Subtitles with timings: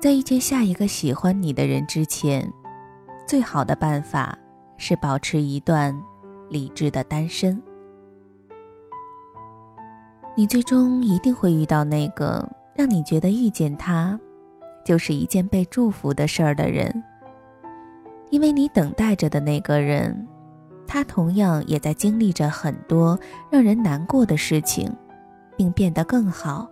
[0.00, 2.48] 在遇见下一个喜欢你的人之前，
[3.26, 4.38] 最好的办法
[4.76, 5.92] 是保持一段
[6.48, 7.60] 理智的单身。
[10.36, 14.16] 你最终一定会遇到那个让你觉得遇见他
[14.84, 17.02] 就是一件被祝福的事儿的人，
[18.30, 20.28] 因为你等待着的那个人，
[20.86, 23.18] 他同样也在经历着很多
[23.50, 24.88] 让人难过的事情，
[25.56, 26.70] 并变得更好。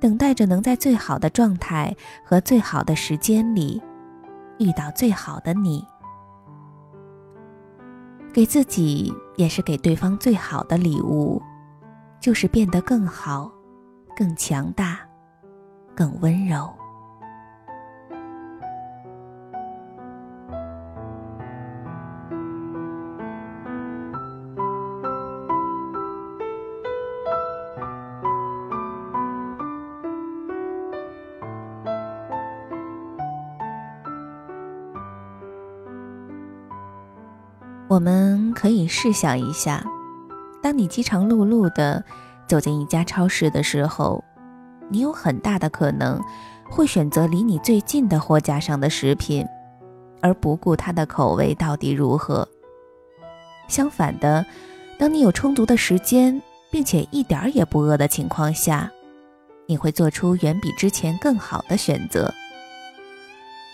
[0.00, 3.80] 等待着能在最好的状态和最好的时间里，
[4.58, 5.84] 遇到最好的你，
[8.32, 11.42] 给自己也是给对方最好的礼物，
[12.18, 13.52] 就是变得更好、
[14.16, 14.98] 更强大、
[15.94, 16.79] 更温柔。
[37.90, 39.84] 我们可以试想一下，
[40.62, 42.04] 当你饥肠辘辘的
[42.46, 44.22] 走进一家超市的时候，
[44.88, 46.20] 你有很大的可能
[46.70, 49.44] 会选择离你最近的货架上的食品，
[50.20, 52.48] 而不顾它的口味到底如何。
[53.66, 54.46] 相反的，
[54.96, 58.88] 当你有充足的时间，并且一点儿也不饿的情况下，
[59.66, 62.32] 你会做出远比之前更好的选择。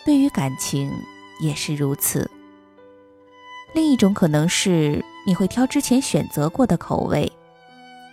[0.07, 0.91] 对于感情
[1.39, 2.31] 也是如此。
[3.77, 7.31] 另一种可能是你会挑之前选择过的口味，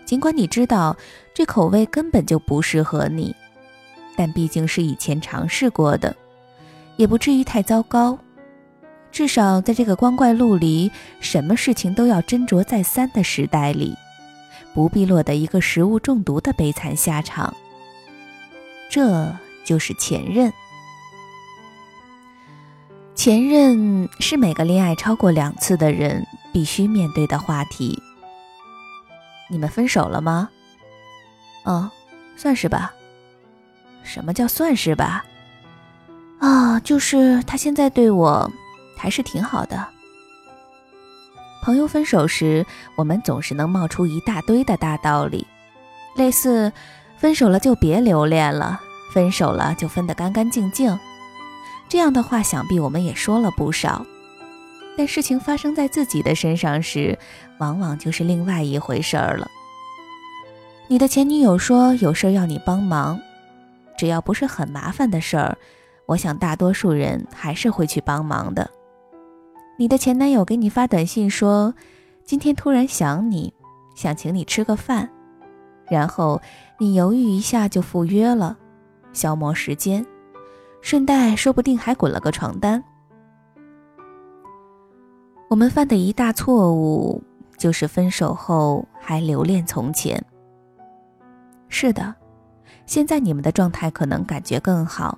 [0.03, 0.93] 尽管你知道
[1.33, 3.33] 这口味根本就不适合你，
[4.17, 6.13] 但毕竟是以前尝试过的，
[6.97, 8.19] 也不至于太糟糕。
[9.09, 10.91] 至少在这个光怪陆离、
[11.21, 13.95] 什么事情都要斟酌再三的时代里，
[14.73, 17.55] 不必落得一个食物中毒的悲惨下场。
[18.89, 20.51] 这就是前任。
[23.15, 28.01] 前任是每个恋爱超过两次的人必须面对的话题。
[29.49, 30.49] 你们分手了吗？
[31.63, 31.89] 哦，
[32.35, 32.93] 算是吧。
[34.03, 35.23] 什么叫算是吧？
[36.39, 38.51] 啊，就是他现在对我
[38.97, 39.87] 还是挺好的。
[41.61, 42.65] 朋友分手时，
[42.97, 45.47] 我们总是能冒出一大堆的大道理，
[46.15, 46.73] 类似
[47.15, 48.81] 分手了就别留恋了，
[49.13, 50.99] 分手了就分得干干净净。
[51.93, 54.03] 这样的话，想必我们也说了不少，
[54.97, 57.15] 但事情发生在自己的身上时，
[57.59, 59.47] 往往就是另外一回事儿了。
[60.87, 63.21] 你的前女友说有事要你帮忙，
[63.95, 65.55] 只要不是很麻烦的事儿，
[66.07, 68.67] 我想大多数人还是会去帮忙的。
[69.77, 71.75] 你的前男友给你发短信说，
[72.25, 73.53] 今天突然想你，
[73.93, 75.07] 想请你吃个饭，
[75.87, 76.41] 然后
[76.79, 78.57] 你犹豫一下就赴约了，
[79.13, 80.03] 消磨时间。
[80.83, 82.83] 顺带说不定还滚了个床单。
[85.49, 87.23] 我们犯的一大错误
[87.57, 90.21] 就是分手后还留恋从前。
[91.69, 92.13] 是的，
[92.85, 95.17] 现在你们的状态可能感觉更好，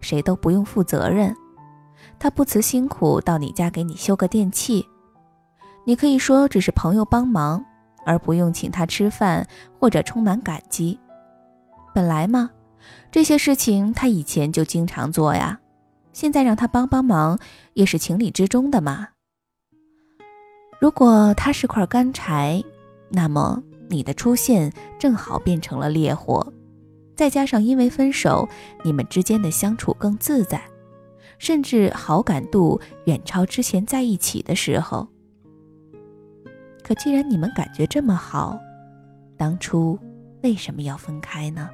[0.00, 1.32] 谁都不用负责任。
[2.18, 4.84] 他不辞辛苦到你家给你修个电器，
[5.86, 7.64] 你可以说只是朋友帮忙，
[8.04, 9.46] 而不用请他吃饭
[9.78, 10.98] 或者充满感激。
[11.94, 12.50] 本来嘛。
[13.14, 15.60] 这些事情他以前就经常做呀，
[16.12, 17.38] 现在让他帮帮忙
[17.74, 19.10] 也是情理之中的嘛。
[20.80, 22.60] 如果他是块干柴，
[23.10, 26.52] 那么你的出现正好变成了烈火，
[27.14, 28.48] 再加上因为分手，
[28.82, 30.60] 你们之间的相处更自在，
[31.38, 35.06] 甚至好感度远超之前在一起的时候。
[36.82, 38.58] 可既然你们感觉这么好，
[39.36, 39.96] 当初
[40.42, 41.70] 为什么要分开呢？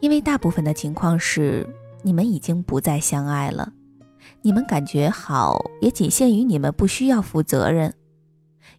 [0.00, 1.66] 因为大部分的情况是，
[2.02, 3.72] 你们已经不再相爱了，
[4.40, 7.94] 你们感觉好也仅限于你们不需要负责任。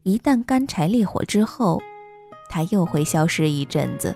[0.01, 1.79] 一旦干柴烈火之后，
[2.49, 4.15] 它又会消失一阵子。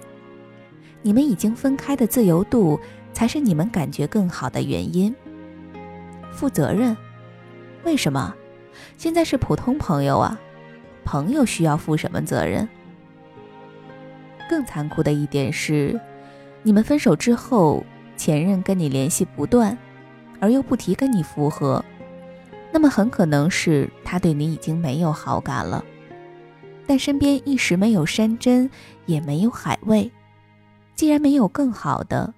[1.03, 2.79] 你们已经分开的自由度，
[3.13, 5.15] 才是你们感觉更好的原因。
[6.31, 6.97] 负责任？
[7.83, 8.33] 为什么？
[8.97, 10.39] 现在是普通朋友啊，
[11.03, 12.67] 朋友需要负什么责任？
[14.49, 15.99] 更残酷的一点是。
[16.65, 17.85] 你们分手之后，
[18.17, 19.77] 前任跟你联系不断，
[20.39, 21.85] 而又不提跟你复合，
[22.73, 25.85] 那么很可能是他对你已经没有好感了。
[26.87, 28.67] 但身边一时没有山珍，
[29.05, 30.11] 也没有海味，
[30.95, 32.33] 既然没有更好的，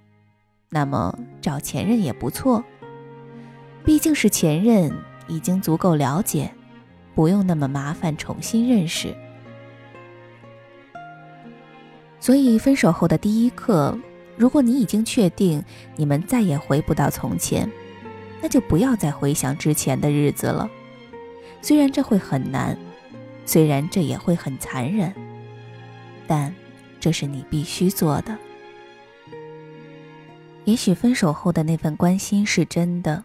[0.68, 2.62] 那么找前任也不错。
[3.82, 4.92] 毕竟是前任，
[5.26, 6.52] 已经足够了解，
[7.14, 9.16] 不用那么麻烦重新认识。
[12.20, 13.98] 所以分手后的第一刻。
[14.38, 15.62] 如果你已经确定
[15.96, 17.68] 你们再也回不到从前，
[18.40, 20.70] 那就不要再回想之前的日子了。
[21.60, 22.78] 虽然这会很难，
[23.44, 25.12] 虽然这也会很残忍，
[26.28, 26.54] 但
[27.00, 28.38] 这是你必须做的。
[30.64, 33.24] 也许分手后的那份关心是真的，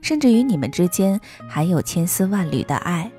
[0.00, 3.10] 甚至于你们之间还有千丝万缕的爱，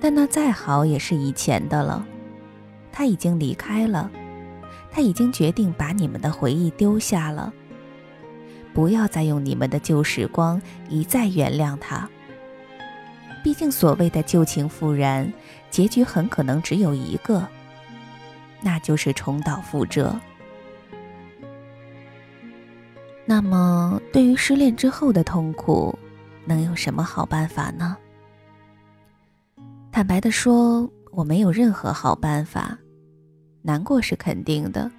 [0.00, 2.04] 但那再好也是以前的了。
[2.90, 4.10] 他已经离开了。
[4.90, 7.52] 他已经决定把你们的回忆丢下了。
[8.72, 12.08] 不要再用你们的旧时光一再原谅他。
[13.42, 15.32] 毕竟所谓的旧情复燃，
[15.70, 17.48] 结局很可能只有一个，
[18.60, 20.14] 那就是重蹈覆辙。
[23.24, 25.98] 那么，对于失恋之后的痛苦，
[26.44, 27.96] 能有什么好办法呢？
[29.90, 32.76] 坦白的说，我没有任何好办法。
[33.62, 34.90] 难过是肯定的，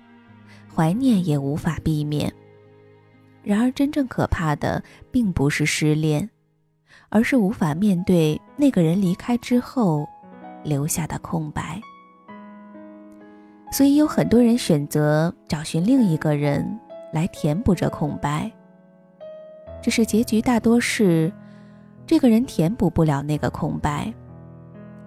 [0.74, 2.32] 怀念也无法避免。
[3.44, 6.30] 然而，真正可怕的并不是失恋，
[7.10, 10.08] 而是无法面对那个人离开之后
[10.64, 11.82] 留下的空白。
[13.72, 16.80] 所以，有很多人选择找寻另一个人
[17.12, 18.52] 来填补这空白。
[19.82, 21.34] 只是结局大多是，
[22.06, 24.14] 这个人填补不了那个空白，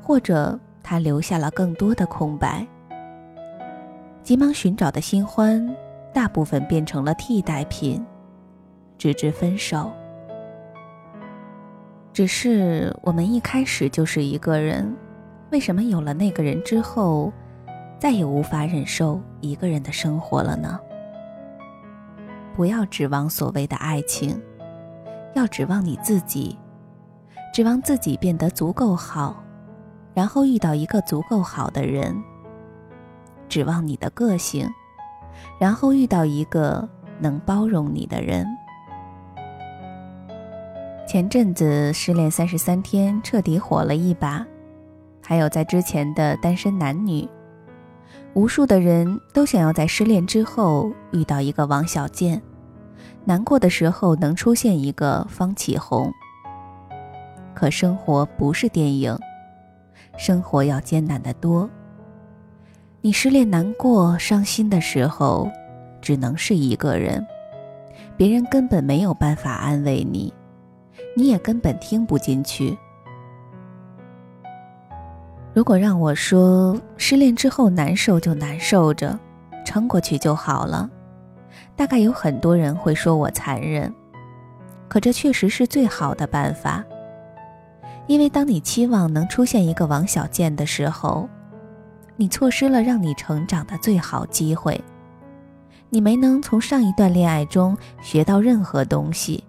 [0.03, 2.67] 或者他留下了更多的空白。
[4.25, 5.77] 急忙寻找的新欢，
[6.11, 8.03] 大部分变成了替代品，
[8.97, 9.93] 直至分手。
[12.11, 14.97] 只是我们一开始就是一个人，
[15.51, 17.31] 为什么有了那个人之后，
[17.99, 20.81] 再也无法忍受一个人的生活了呢？
[22.55, 24.41] 不要指望所谓的爱情，
[25.35, 26.59] 要指望你自己，
[27.53, 29.45] 指望自己变得足够好，
[30.15, 32.17] 然后遇到一个足够好的人。
[33.49, 34.69] 指望你的个性，
[35.59, 36.89] 然后遇到一个
[37.19, 38.47] 能包容你的人。
[41.07, 44.45] 前阵子《失恋三十三天》彻底火了一把，
[45.23, 47.23] 还有在之前的《单身男女》，
[48.33, 52.43] 无数的人都想要在失恋之后遇到一个王小贱，
[53.25, 56.11] 难过的时候能出现一个方启红。
[57.55, 59.17] 可生活不是电影，
[60.17, 61.71] 生活要艰难得多。
[63.05, 65.47] 你失恋、难过、伤心的时候，
[66.01, 67.23] 只能是一个人，
[68.17, 70.33] 别人根本没有办法安慰你，
[71.15, 72.75] 你也根本听不进去。
[75.53, 79.21] 如果让我说，失恋之后难受就难受着，
[79.67, 80.89] 撑过去就好了，
[81.77, 83.93] 大概有很多人会说我残忍，
[84.89, 86.83] 可这确实是最好的办法。
[88.07, 91.29] 因为当你期望能出现一个王小贱的时候，
[92.17, 94.81] 你错失了让你成长的最好机会，
[95.91, 99.43] 你没能从上一段恋爱中学到任何东西，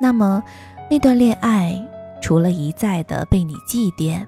[0.00, 0.42] 那么
[0.90, 1.80] 那段恋爱
[2.20, 4.26] 除了一再的被你祭奠，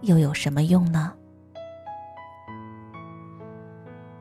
[0.00, 1.12] 又有什么用呢？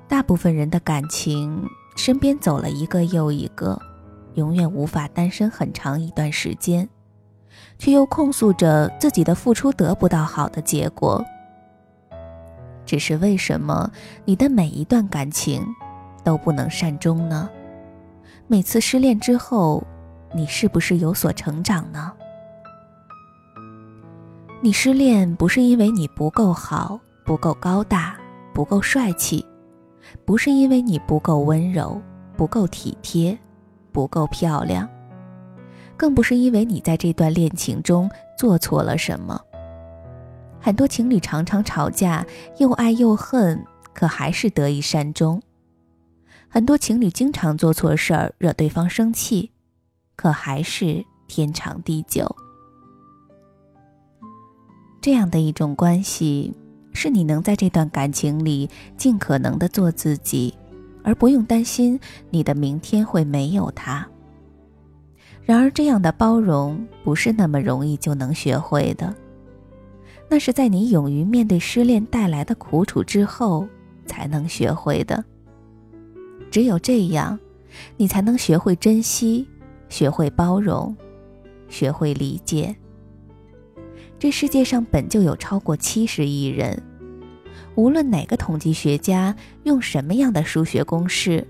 [0.07, 1.65] 大部分人的感情
[1.95, 3.79] 身边走了一个又一个，
[4.33, 6.87] 永远无法单身很长一段时间，
[7.77, 11.23] 却又控诉着自己的付出得不到好的结果。
[12.87, 13.91] 只是为什么
[14.25, 15.61] 你的每一段感情
[16.23, 17.47] 都不能善终呢？
[18.47, 19.85] 每次失恋之后，
[20.33, 22.13] 你是不是有所成长呢？
[24.61, 28.17] 你失恋不是因为你不够好、不够高大、
[28.53, 29.45] 不够帅气，
[30.25, 32.01] 不是因为你不够温柔、
[32.35, 33.37] 不够体贴、
[33.91, 34.87] 不够漂亮，
[35.97, 39.39] 更不是因为你在这段恋情中做错了什么。
[40.67, 45.41] 很多情侣常常吵架，又爱又恨，可还是得以善终。
[46.49, 49.49] 很多情侣经常做错事儿，惹对方生气，
[50.17, 52.35] 可还是天长地久。
[54.99, 56.53] 这样的一种关系，
[56.91, 60.53] 是你能在这段感情里尽可能的做自己，
[61.01, 61.97] 而不用担心
[62.29, 64.05] 你的明天会没有他。
[65.45, 69.15] 然而，这样的包容不是那么容易就能学会的。
[70.29, 73.67] 那是在你勇于面对失恋带来的苦楚之后
[74.05, 75.23] 才能学会的。
[76.51, 77.39] 只有这样，
[77.95, 79.47] 你才能学会珍惜，
[79.89, 80.95] 学会包容，
[81.69, 82.75] 学会理解。
[84.19, 86.81] 这世界上本就有超过七十亿人，
[87.75, 91.47] 无论哪个统计学家用什么样的数学公式，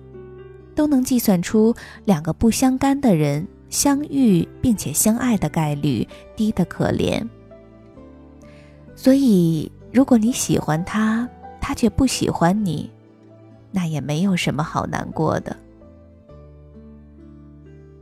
[0.75, 1.73] 都能计算出
[2.05, 7.27] 两个不相干的人相遇并且相爱的概率低得可怜。
[8.97, 11.29] 所以，如果你喜欢他，
[11.61, 12.89] 他却不喜欢你，
[13.71, 15.55] 那也没有什么好难过的。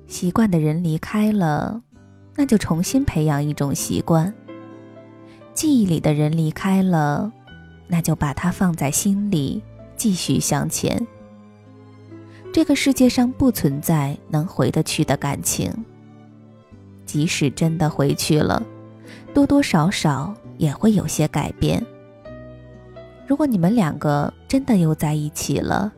[0.07, 1.81] 习惯的人离开了，
[2.35, 4.33] 那就重新培养一种习惯。
[5.53, 7.29] 记忆里的人离开了，
[7.87, 9.61] 那就把它放在心里，
[9.97, 11.05] 继续向前。
[12.53, 15.69] 这个世界上不存在能回得去的感情，
[17.05, 18.63] 即使真的回去了，
[19.33, 21.83] 多多少少也会有些改变。
[23.27, 25.91] 如果你们两个真的又在一起了，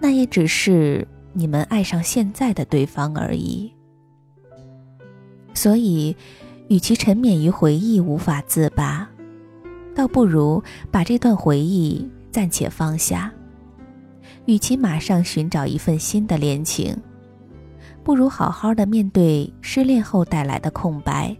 [0.00, 3.72] 那也只是你们爱上现在的对方而已。
[5.54, 6.16] 所以，
[6.68, 9.08] 与其沉湎于回忆无法自拔，
[9.94, 13.30] 倒不如把这段回忆暂且放下。
[14.46, 16.96] 与其马上寻找一份新的恋情，
[18.02, 21.36] 不如好好的面对失恋后带来的空白，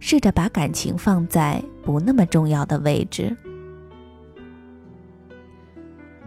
[0.00, 3.36] 试着把感情放在不那么重要的位置。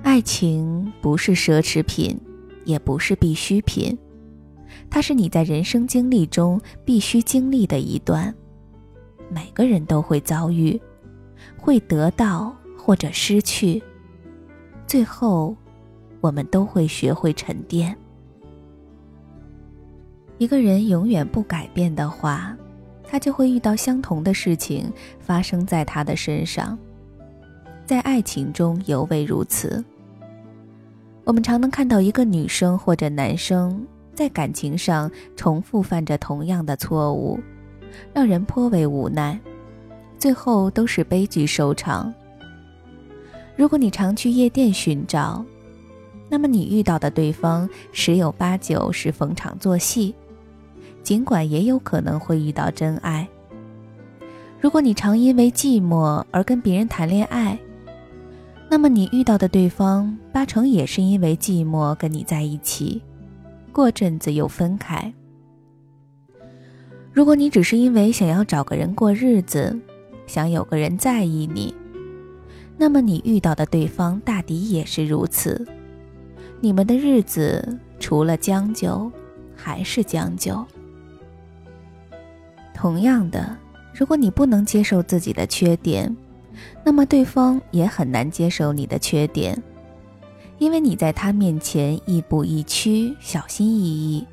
[0.03, 2.19] 爱情不是奢侈品，
[2.65, 3.97] 也不是必需品，
[4.89, 8.33] 它是你在人生经历中必须经历的一段。
[9.29, 10.79] 每个人都会遭遇，
[11.55, 13.81] 会得到或者失去，
[14.85, 15.55] 最后，
[16.19, 17.95] 我们都会学会沉淀。
[20.37, 22.57] 一个人永远不改变的话，
[23.11, 24.89] 他就会遇到相同的事情
[25.19, 26.79] 发生在他的身上，
[27.85, 29.83] 在爱情中尤为如此。
[31.25, 37.37] 我们常能看到一个女生或者男生在感情上重复犯着同样的错误，
[38.13, 39.37] 让人颇为无奈，
[40.17, 42.13] 最后都是悲剧收场。
[43.57, 45.43] 如果你常去夜店寻找，
[46.29, 50.15] 那么你遇到的对方十有八九是逢场作戏，
[51.03, 53.27] 尽管也有可能会遇到真爱。
[54.60, 57.58] 如果你常因为寂寞而跟别人谈恋爱，
[58.70, 63.01] 那么你遇到的对方八成也是因为寂寞跟你在一起，
[63.72, 65.12] 过阵子又分开。
[67.12, 69.77] 如果你只是因为想要找个人过日子，
[70.27, 71.74] 想有个人在意你，
[72.77, 75.67] 那么你遇到的对方大抵也是如此。
[76.62, 79.12] 你们的日子除了将就，
[79.55, 80.65] 还是将就。
[82.81, 83.55] 同样的，
[83.93, 86.17] 如果你不能接受自己的缺点，
[86.83, 89.55] 那么对方也很难接受你的缺点，
[90.57, 94.25] 因为你在他面前亦步亦趋，小心翼翼。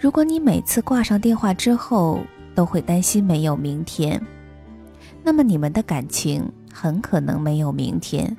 [0.00, 2.20] 如果你每次挂上电话之后
[2.54, 4.18] 都会担心没有明天，
[5.22, 8.34] 那么你们的感情很可能没有明天，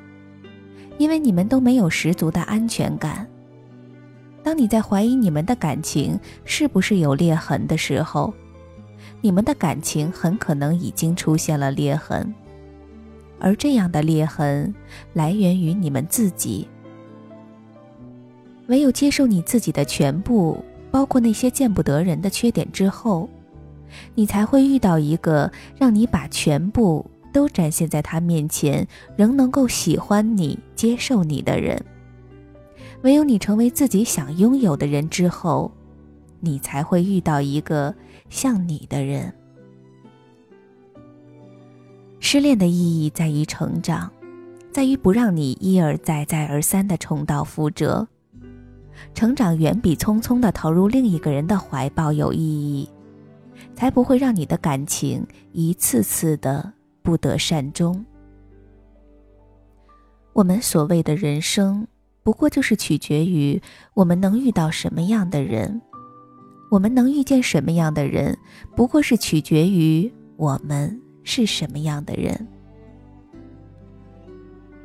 [0.98, 3.28] 因为你们都没有十足的安全感。
[4.42, 8.34] 当你在怀疑你们的感情是不是有裂痕的时候，
[9.22, 12.34] 你们的感情很可能已经出现了裂痕。
[13.40, 14.74] 而这样的裂痕
[15.14, 16.68] 来源于你们自己。
[18.68, 23.30] 唯有接受你自己的全部，包括那些见不得人的缺点之后，
[24.16, 31.82] 你才会遇到一个让你把全部都展现在他面前，仍能够喜欢你、接受你的人。
[33.04, 35.72] 唯有你成为自己想拥有的人之后，
[36.40, 37.94] 你才会遇到一个
[38.30, 39.34] 像你的人。
[42.20, 44.12] 失恋的意义在于成长，
[44.72, 48.08] 在于不让你一而再、再而三的重蹈覆辙。
[49.14, 52.90] 成长远比匆匆的投入另一个人的怀抱有意义，
[53.76, 58.04] 才不会让你的感情一次次的不得善终。
[60.34, 61.88] 我们所谓的人生，
[62.24, 63.62] 不过就是取决于
[63.94, 65.82] 我们能遇到什么样的人，
[66.70, 68.38] 我们能遇见什么样的人，
[68.76, 71.02] 不过是取决于我们。
[71.30, 72.48] 是什么样的人？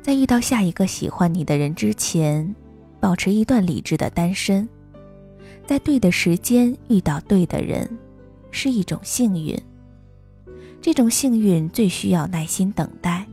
[0.01, 2.53] 在遇到下一个喜欢你的人之前，
[2.99, 4.67] 保持一段理智的单身，
[5.65, 7.89] 在对的时间遇到对的人，
[8.51, 9.57] 是一种幸运。
[10.81, 13.25] 这种幸运最需要耐心等待。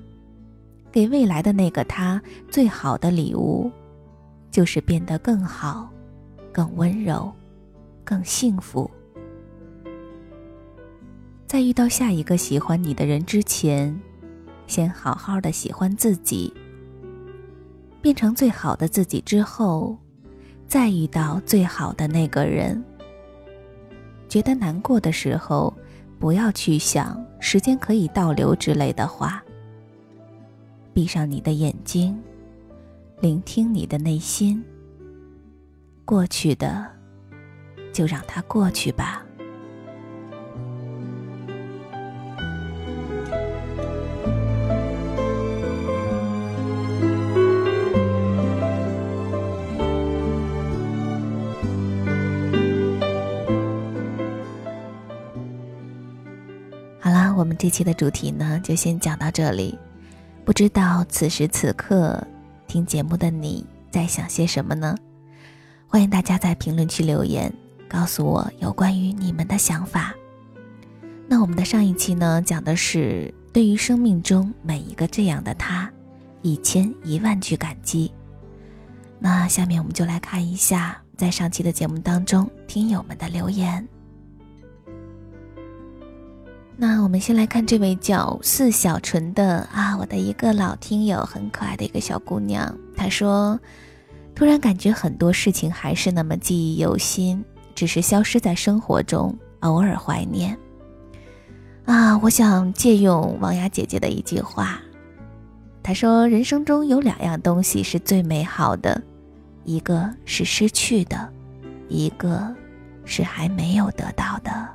[0.92, 3.68] 给未来的那个他最好的礼物，
[4.52, 5.90] 就是变得更好、
[6.52, 7.32] 更温柔、
[8.10, 8.90] 更幸福。
[11.46, 13.96] 在遇到下一个喜欢你的人之前，
[14.66, 16.52] 先好好的喜欢自己，
[18.02, 19.96] 变成最好的自己之后，
[20.66, 22.82] 再遇到最好的那个人。
[24.28, 25.72] 觉得难过的时候，
[26.18, 29.40] 不要去想时间可以倒流之类的话。
[30.92, 32.20] 闭上你的眼睛，
[33.20, 34.60] 聆听你的内心。
[36.04, 36.90] 过去的，
[37.92, 39.24] 就让它过去吧。
[57.02, 59.78] 好啦我们这期的主题呢就先讲到这里。
[60.44, 62.22] 不知道此时此刻
[62.66, 64.96] 听节目的你在想些什么呢？
[65.86, 67.52] 欢迎大家在评论区留言
[67.90, 70.14] 告诉我有关于你们的想法。
[71.26, 75.90] 那我们的上一期呢，讲的是对于生命中每一个这样的他，
[76.42, 78.12] 一千一万句感激。
[79.18, 83.86] 那下面我们就来看一下，在上期的节目当中听友们的留言。
[86.76, 92.74] 那我们先来看这位叫四小纯的啊，我的一个老听友，很可爱的一个小姑娘。
[92.96, 93.60] 她说
[94.34, 100.56] ：“突然感觉很多事情还是那么记忆犹新，只是消失在生活中，偶尔怀念。”
[101.86, 104.80] 啊，我想借用王雅姐姐的一句话，
[105.82, 109.02] 她说：“人生中有两样东西是最美好的，
[109.64, 111.28] 一个是失去的，
[111.88, 112.54] 一个
[113.04, 114.68] 是还没有得到的。”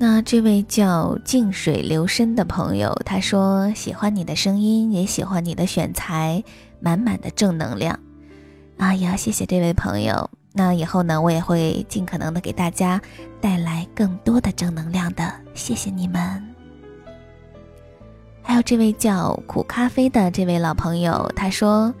[0.00, 6.44] 那这位叫静水流深的朋友，他说喜欢你的声音，也喜欢你的选材，
[6.78, 7.98] 满满的正能量。
[8.76, 10.30] 啊呀，谢谢这位朋友。
[10.52, 13.00] 那以后呢，我也会尽可能的给大家
[13.40, 15.32] 带来更多的正能量的。
[15.54, 16.42] 谢谢你们。
[18.42, 21.92] 还有这位叫苦咖啡的这位老朋友，他说，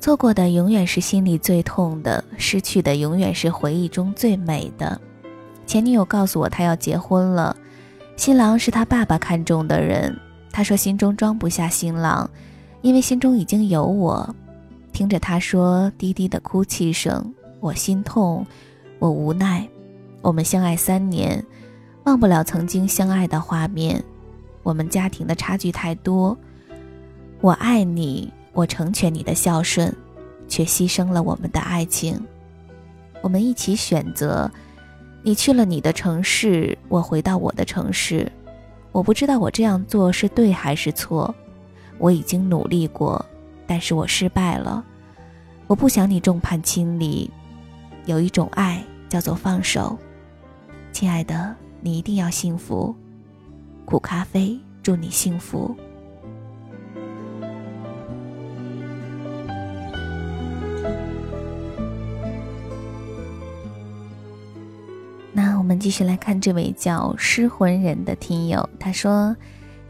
[0.00, 5.00] 错过的永远是心里最痛的，失去的永远是回忆中最美的。
[5.66, 7.56] 前女友告诉我，她要结婚了，
[8.16, 10.14] 新郎是他爸爸看中的人。
[10.50, 12.28] 他说心中装不下新郎，
[12.82, 14.34] 因为心中已经有我。
[14.92, 18.46] 听着他说低低的哭泣声，我心痛，
[18.98, 19.68] 我无奈。
[20.20, 21.44] 我们相爱三年，
[22.04, 24.02] 忘不了曾经相爱的画面。
[24.62, 26.36] 我们家庭的差距太多，
[27.40, 29.94] 我爱你，我成全你的孝顺，
[30.46, 32.20] 却牺牲了我们的爱情。
[33.22, 34.50] 我们一起选择。
[35.20, 38.30] 你去了你的城市，我回到我的城市。
[38.92, 41.34] 我不知道我这样做是对还是错。
[41.98, 43.22] 我已经努力过，
[43.66, 44.84] 但是我失败了。
[45.66, 47.28] 我不想你众叛亲离。
[48.08, 49.98] 有一种爱叫做放手。
[50.92, 52.96] 亲爱的，你一定要幸福。
[53.84, 55.76] 苦咖啡，祝你幸福。
[65.30, 69.36] 那我们继续来看这位叫失魂人的听友，他说：“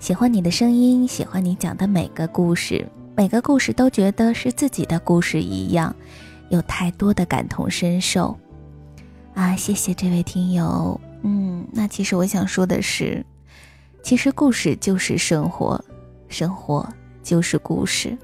[0.01, 2.85] 喜欢你的声音，喜欢你讲的每个故事，
[3.17, 5.95] 每个故事都觉得是自己的故事一样，
[6.51, 8.39] 有太多的感同身受。”
[9.35, 11.01] 啊，谢谢这位听友。
[11.23, 13.25] 嗯，那其实我想说的是，
[14.03, 15.85] 其实故事就是生活，
[16.29, 16.89] 生活
[17.23, 18.17] 就是故事，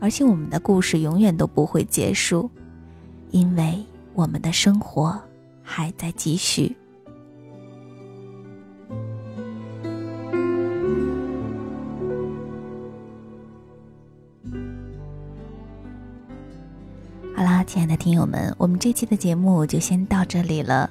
[0.00, 2.50] 而且我们的故事永远都不会结束，
[3.30, 5.18] 因为我们的生活
[5.62, 6.76] 还在继续。
[17.64, 20.90] 亲爱的听友们，我们这期的节目就先到这里了。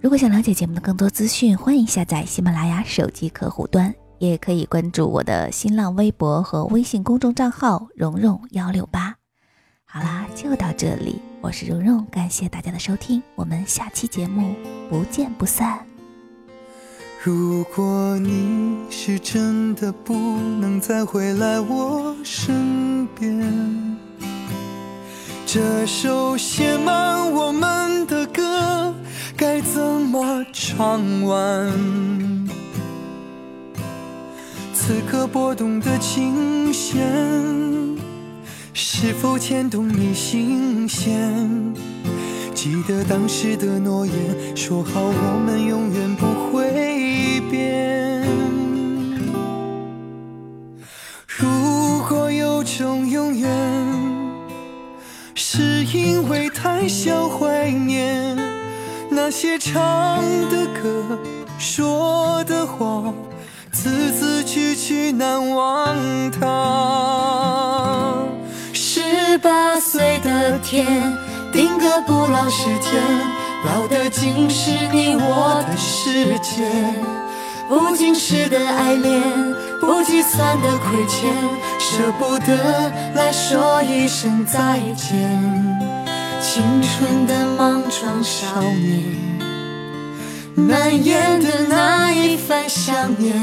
[0.00, 9.14] 如果想了解节目的更多资讯，欢迎下载喜马拉雅手机客户端，也可以关注我的新浪微博和微信公众账号“蓉蓉幺六八”。
[9.84, 14.54] 好啦，就到这里，我是蓉蓉，感谢大家的收听，我们下期节目
[14.88, 15.78] 不见不散。
[17.22, 23.89] 如果你是真的不能再回来我身边。
[25.52, 28.94] 这首写满我们的歌
[29.36, 31.68] 该怎么唱完？
[34.72, 37.02] 此刻拨动的琴弦，
[38.72, 41.28] 是否牵动你心弦？
[42.54, 48.24] 记得当时的诺言，说好我们永远不会变。
[51.26, 53.99] 如果有种永远。
[55.52, 58.38] 是因为太想怀念
[59.10, 61.18] 那些唱的歌、
[61.58, 63.12] 说的话，
[63.72, 65.96] 字字句句难忘
[66.30, 68.14] 他。
[68.72, 70.86] 十八岁的天，
[71.52, 73.02] 定格不老时间，
[73.66, 76.62] 老的竟是你我的世界。
[77.68, 79.20] 不经事的爱恋，
[79.80, 81.28] 不计算的亏欠，
[81.92, 85.18] 舍不得来说一声再见。
[86.40, 89.02] 青春的莽撞少年，
[90.54, 93.34] 难言的那一番想念，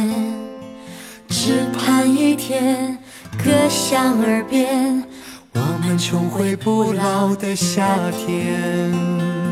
[1.28, 2.98] 只盼一天
[3.38, 5.04] 歌响耳边，
[5.54, 9.47] 我们重回不老的夏天。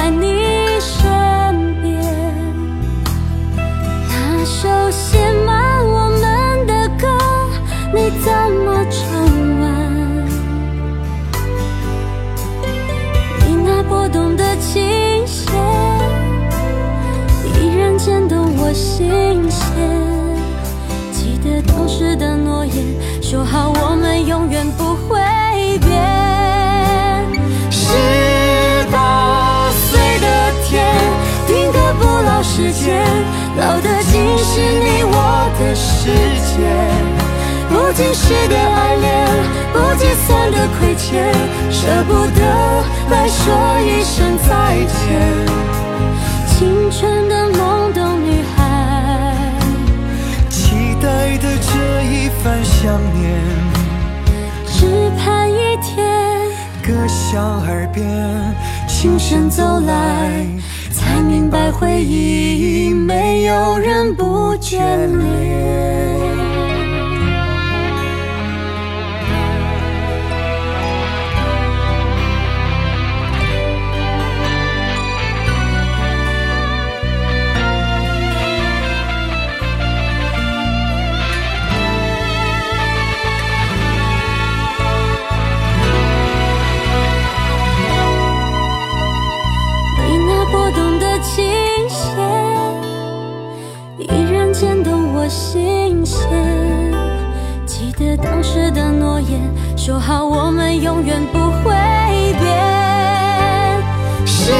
[0.00, 2.02] 在你身边。
[4.08, 7.06] 那首写满我们的歌，
[7.92, 8.32] 你怎
[8.64, 9.20] 么唱
[9.60, 9.68] 完？
[13.46, 15.52] 你那拨动的琴弦，
[17.44, 19.29] 依然牵动我心
[35.70, 36.58] 的世界。
[37.68, 39.26] 不经事的爱恋，
[39.72, 41.32] 不计算的亏欠，
[41.70, 42.42] 舍不得
[43.08, 44.98] 来说一声再见。
[46.48, 49.44] 青春的懵懂女孩，
[50.48, 53.30] 期待的这一番想念，
[54.66, 56.18] 只盼一天。
[56.82, 58.04] 歌响耳边，
[58.88, 60.44] 轻声走来，
[60.90, 64.78] 才明白回忆没有人不眷
[65.18, 66.39] 恋。
[100.00, 101.72] 好我们永远不会
[102.40, 102.48] 变。
[104.26, 104.50] 十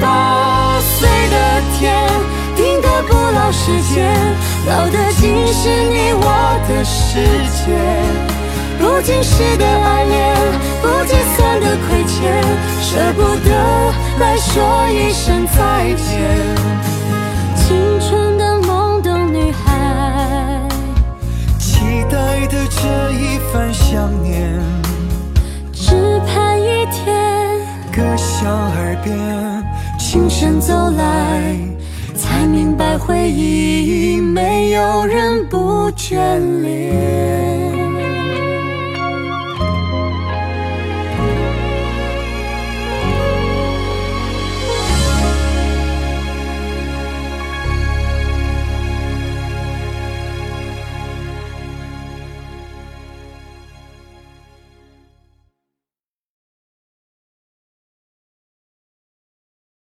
[0.00, 2.08] 八岁的天，
[2.56, 4.14] 定格不老时间，
[4.66, 6.24] 老的竟是你我
[6.68, 7.20] 的世
[7.52, 7.74] 界。
[8.78, 10.34] 不经事的爱恋，
[10.80, 12.42] 不计算的亏欠，
[12.80, 13.50] 舍不得
[14.18, 16.73] 来说一声再见。
[33.06, 37.13] 回忆没有人不眷恋。